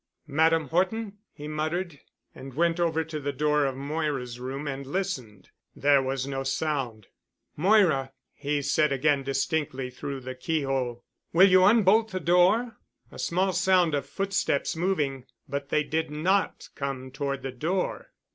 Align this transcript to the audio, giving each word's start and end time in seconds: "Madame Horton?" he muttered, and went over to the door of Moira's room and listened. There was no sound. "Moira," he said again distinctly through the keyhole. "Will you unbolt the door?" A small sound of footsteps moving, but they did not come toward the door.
"Madame 0.25 0.69
Horton?" 0.69 1.19
he 1.31 1.47
muttered, 1.47 1.99
and 2.33 2.55
went 2.55 2.79
over 2.79 3.03
to 3.03 3.19
the 3.19 3.31
door 3.31 3.65
of 3.67 3.75
Moira's 3.75 4.39
room 4.39 4.65
and 4.67 4.83
listened. 4.87 5.51
There 5.75 6.01
was 6.01 6.25
no 6.25 6.41
sound. 6.41 7.05
"Moira," 7.55 8.11
he 8.33 8.63
said 8.63 8.91
again 8.91 9.21
distinctly 9.21 9.91
through 9.91 10.21
the 10.21 10.33
keyhole. 10.33 11.03
"Will 11.33 11.47
you 11.49 11.63
unbolt 11.65 12.09
the 12.09 12.19
door?" 12.19 12.77
A 13.11 13.19
small 13.19 13.53
sound 13.53 13.93
of 13.93 14.07
footsteps 14.07 14.75
moving, 14.75 15.25
but 15.47 15.69
they 15.69 15.83
did 15.83 16.09
not 16.09 16.69
come 16.73 17.11
toward 17.11 17.43
the 17.43 17.51
door. 17.51 18.09